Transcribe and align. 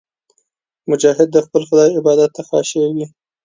مجاهد 0.89 1.27
د 1.31 1.37
خپل 1.45 1.61
خدای 1.69 1.89
عبادت 1.99 2.29
ته 2.35 2.41
خاشع 2.49 2.83
وي. 2.93 3.05